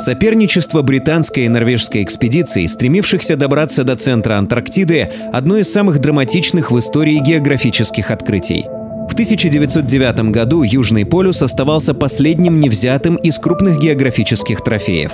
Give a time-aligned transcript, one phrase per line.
[0.00, 6.78] Соперничество британской и норвежской экспедиций, стремившихся добраться до центра Антарктиды, одно из самых драматичных в
[6.78, 8.64] истории географических открытий.
[9.10, 15.12] В 1909 году Южный полюс оставался последним невзятым из крупных географических трофеев.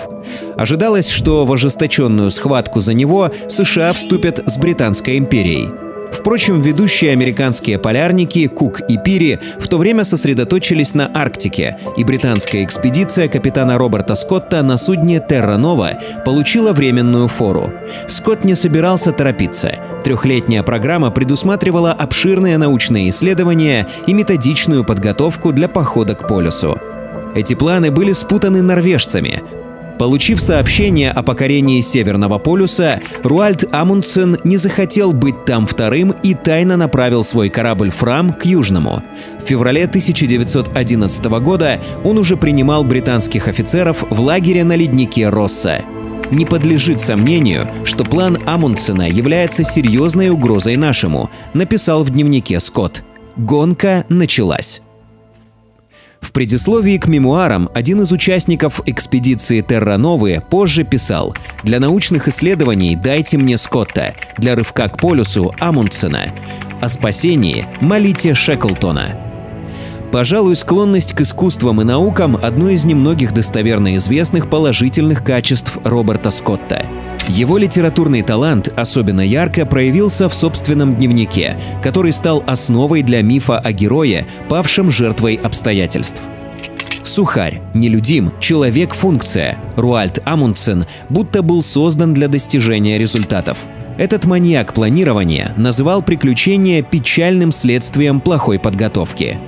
[0.56, 5.68] Ожидалось, что в ожесточенную схватку за него США вступят с Британской империей–
[6.12, 12.64] Впрочем, ведущие американские полярники Кук и Пири в то время сосредоточились на Арктике, и британская
[12.64, 17.72] экспедиция капитана Роберта Скотта на судне Терра Нова получила временную фору.
[18.08, 19.74] Скотт не собирался торопиться.
[20.04, 26.80] Трехлетняя программа предусматривала обширные научные исследования и методичную подготовку для похода к полюсу.
[27.34, 29.42] Эти планы были спутаны норвежцами,
[29.98, 36.76] Получив сообщение о покорении Северного полюса, Руальд Амундсен не захотел быть там вторым и тайно
[36.76, 39.02] направил свой корабль «Фрам» к Южному.
[39.40, 45.80] В феврале 1911 года он уже принимал британских офицеров в лагере на леднике Росса.
[46.30, 53.02] Не подлежит сомнению, что план Амундсена является серьезной угрозой нашему, написал в дневнике Скотт.
[53.36, 54.82] Гонка началась.
[56.20, 62.96] В предисловии к мемуарам один из участников экспедиции Терра Новые позже писал «Для научных исследований
[62.96, 66.34] дайте мне Скотта, для рывка к полюсу– Амундсена,
[66.80, 69.16] о спасении молите Шеклтона».
[70.12, 76.86] Пожалуй, склонность к искусствам и наукам– одно из немногих достоверно известных положительных качеств Роберта Скотта.
[77.28, 83.72] Его литературный талант особенно ярко проявился в собственном дневнике, который стал основой для мифа о
[83.72, 86.20] герое, павшем жертвой обстоятельств.
[87.02, 93.58] Сухарь, нелюдим, человек-функция, Руальд Амундсен будто был создан для достижения результатов.
[93.98, 99.38] Этот маньяк планирования называл приключения печальным следствием плохой подготовки.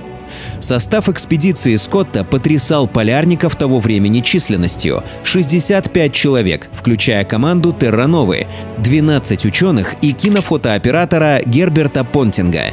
[0.59, 9.95] Состав экспедиции Скотта потрясал полярников того времени численностью– 65 человек, включая команду Террановы, 12 ученых
[10.01, 12.65] и кинофотооператора Герберта Понтинга.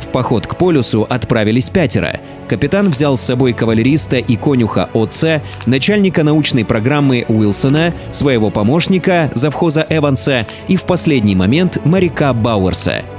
[0.00, 2.20] В поход к полюсу отправились пятеро.
[2.48, 9.86] Капитан взял с собой кавалериста и конюха ОЦ, начальника научной программы Уилсона, своего помощника, завхоза
[9.88, 13.02] Эванса и в последний момент моряка Бауэрса–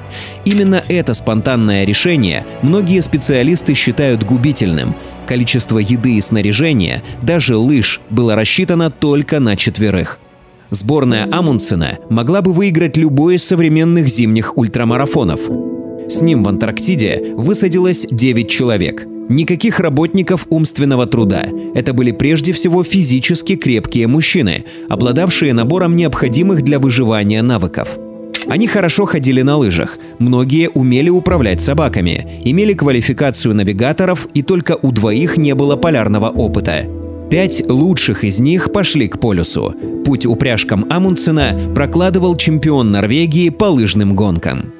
[0.45, 4.95] Именно это спонтанное решение многие специалисты считают губительным.
[5.25, 10.19] Количество еды и снаряжения, даже лыж, было рассчитано только на четверых.
[10.69, 15.41] Сборная Амундсена могла бы выиграть любой из современных зимних ультрамарафонов.
[16.09, 19.05] С ним в Антарктиде высадилось 9 человек.
[19.27, 21.47] Никаких работников умственного труда.
[21.73, 27.97] Это были прежде всего физически крепкие мужчины, обладавшие набором необходимых для выживания навыков–
[28.49, 34.91] они хорошо ходили на лыжах, многие умели управлять собаками, имели квалификацию навигаторов и только у
[34.91, 36.85] двоих не было полярного опыта.
[37.29, 39.73] Пять лучших из них пошли к полюсу.
[40.05, 44.73] Путь упряжкам Амундсена прокладывал чемпион Норвегии по лыжным гонкам.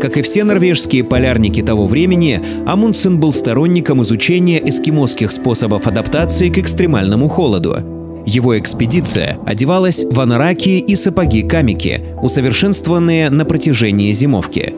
[0.00, 6.58] Как и все норвежские полярники того времени, Амундсен был сторонником изучения эскимосских способов адаптации к
[6.58, 7.93] экстремальному холоду.
[8.26, 14.74] Его экспедиция одевалась в анараки и сапоги-камики, усовершенствованные на протяжении зимовки.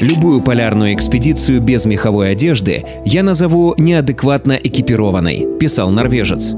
[0.00, 6.54] Любую полярную экспедицию без меховой одежды я назову неадекватно экипированной, писал норвежец.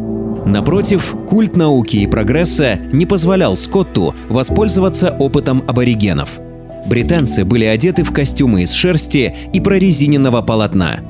[0.46, 6.40] Напротив, культ науки и прогресса не позволял Скотту воспользоваться опытом аборигенов.
[6.86, 11.00] Британцы были одеты в костюмы из шерсти и прорезиненного полотна,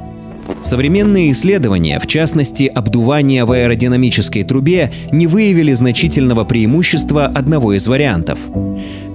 [0.62, 8.38] Современные исследования, в частности обдувание в аэродинамической трубе, не выявили значительного преимущества одного из вариантов.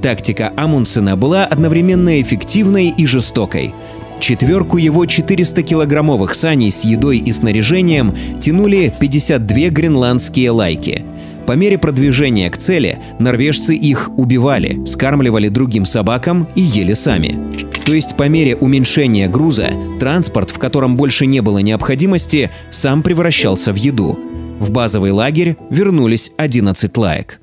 [0.01, 3.73] Тактика Амундсена была одновременно эффективной и жестокой.
[4.19, 11.03] Четверку его 400-килограммовых саней с едой и снаряжением тянули 52 гренландские лайки.
[11.47, 17.39] По мере продвижения к цели норвежцы их убивали, скармливали другим собакам и ели сами.
[17.85, 23.71] То есть по мере уменьшения груза транспорт, в котором больше не было необходимости, сам превращался
[23.71, 24.19] в еду.
[24.59, 27.39] В базовый лагерь вернулись 11 лаек.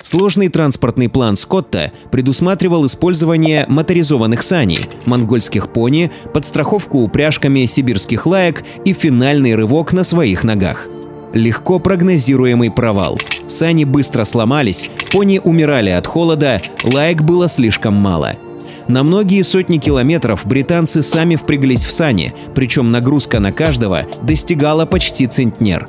[0.00, 8.94] Сложный транспортный план Скотта предусматривал использование моторизованных саней, монгольских пони, подстраховку упряжками сибирских лаек и
[8.94, 10.86] финальный рывок на своих ногах.
[11.34, 13.18] Легко прогнозируемый провал.
[13.48, 18.36] Сани быстро сломались, пони умирали от холода, лаек было слишком мало–
[18.90, 25.28] на многие сотни километров британцы сами впряглись в сани, причем нагрузка на каждого достигала почти
[25.28, 25.86] центнер.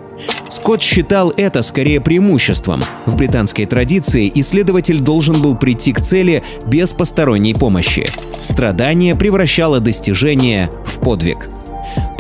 [0.50, 2.84] Скотт считал это скорее преимуществом.
[3.08, 8.06] В британской традиции исследователь должен был прийти к цели без посторонней помощи.
[8.40, 11.50] Страдание превращало достижение в подвиг.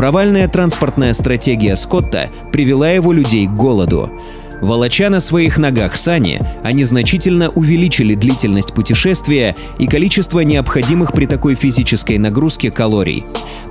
[0.01, 4.11] Провальная транспортная стратегия Скотта привела его людей к голоду.
[4.59, 11.53] Волоча на своих ногах сани, они значительно увеличили длительность путешествия и количество необходимых при такой
[11.53, 13.23] физической нагрузке калорий.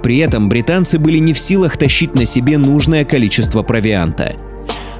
[0.05, 4.37] При этом британцы были не в силах тащить на себе нужное количество провианта.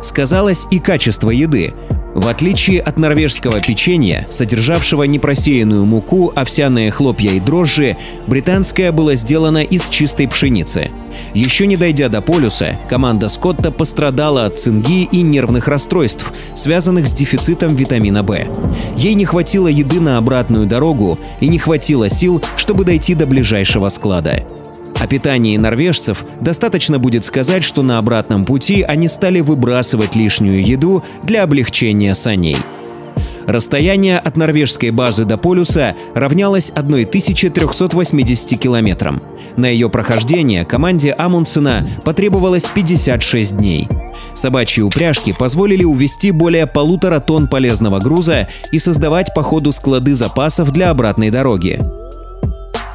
[0.03, 1.73] Сказалось и качество еды.
[2.15, 7.97] В отличие от норвежского печенья, содержавшего непросеянную муку, овсяные хлопья и дрожжи,
[8.27, 10.91] британское было сделано из чистой пшеницы.
[11.35, 17.13] Еще не дойдя до полюса, команда Скотта пострадала от цинги и нервных расстройств, связанных с
[17.13, 18.49] дефицитом витамина В.
[18.97, 23.89] Ей не хватило еды на обратную дорогу и не хватило сил, чтобы дойти до ближайшего
[23.89, 24.43] склада.
[25.01, 31.03] О питании норвежцев достаточно будет сказать, что на обратном пути они стали выбрасывать лишнюю еду
[31.23, 32.59] для облегчения саней.
[33.47, 39.19] Расстояние от норвежской базы до полюса равнялось 1380 километрам.
[39.57, 43.89] На ее прохождение команде Амундсена потребовалось 56 дней.
[44.35, 50.71] Собачьи упряжки позволили увезти более полутора тонн полезного груза и создавать по ходу склады запасов
[50.73, 51.81] для обратной дороги.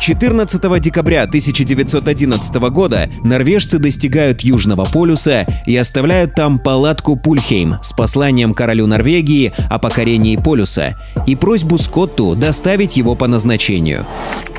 [0.06, 8.54] 14 декабря 1911 года норвежцы достигают Южного полюса и оставляют там палатку Пульхейм с посланием
[8.54, 14.06] королю Норвегии о покорении полюса и просьбу Скотту доставить его по назначению.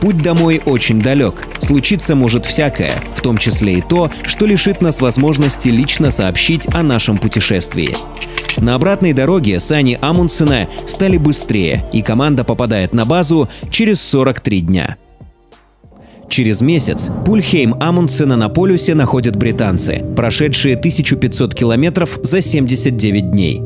[0.00, 5.00] Путь домой очень далек, случиться может всякое, в том числе и то, что лишит нас
[5.00, 7.96] возможности лично сообщить о нашем путешествии.
[8.56, 14.96] На обратной дороге сани Амундсена стали быстрее, и команда попадает на базу через 43 дня.
[16.28, 23.62] Через месяц Пульхейм Амундсена на полюсе находят британцы, прошедшие 1500 километров за 79 дней.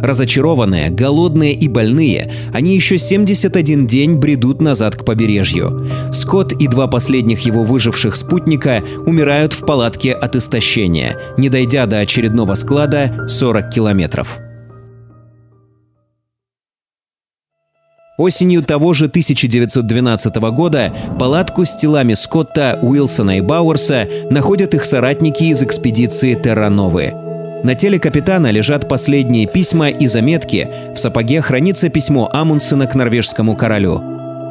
[0.00, 5.88] Разочарованные, голодные и больные, они еще 71 день бредут назад к побережью.
[6.12, 11.98] Скотт и два последних его выживших спутника умирают в палатке от истощения, не дойдя до
[11.98, 14.43] очередного склада 40 километров.
[18.16, 25.42] Осенью того же 1912 года палатку с телами Скотта, Уилсона и Бауэрса находят их соратники
[25.44, 27.12] из экспедиции Террановы.
[27.64, 33.56] На теле капитана лежат последние письма и заметки, в сапоге хранится письмо Амундсена к норвежскому
[33.56, 34.00] королю.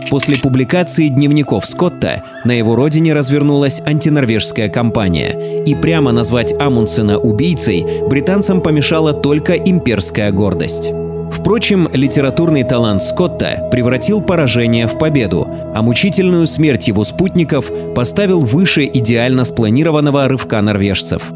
[0.09, 7.85] После публикации дневников Скотта на его родине развернулась антинорвежская кампания, и прямо назвать Амундсена убийцей
[8.09, 10.91] британцам помешала только имперская гордость.
[11.33, 18.85] Впрочем, литературный талант Скотта превратил поражение в победу, а мучительную смерть его спутников поставил выше
[18.85, 21.33] идеально спланированного рывка норвежцев.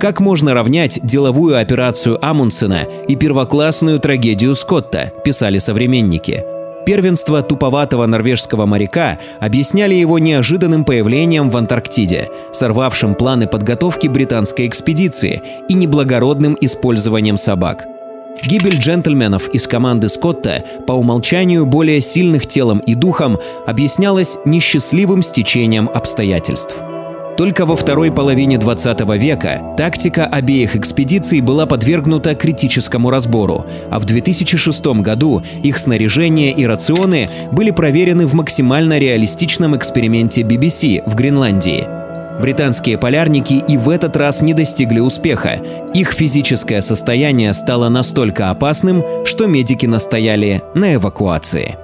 [0.00, 6.44] Как можно равнять деловую операцию Амундсена и первоклассную трагедию Скотта, писали современники.
[6.84, 15.40] Первенство туповатого норвежского моряка объясняли его неожиданным появлением в Антарктиде, сорвавшим планы подготовки британской экспедиции
[15.68, 17.86] и неблагородным использованием собак–
[18.44, 25.90] Гибель джентльменов из команды Скотта, по умолчанию более сильных телом и духом, объяснялась несчастливым стечением
[25.92, 26.76] обстоятельств.
[27.36, 34.06] Только во второй половине 20 века тактика обеих экспедиций была подвергнута критическому разбору, а в
[34.06, 41.86] 2006 году их снаряжение и рационы были проверены в максимально реалистичном эксперименте BBC в Гренландии–
[42.40, 45.60] Британские полярники и в этот раз не достигли успеха.
[45.94, 51.76] Их физическое состояние стало настолько опасным, что медики настояли на эвакуации.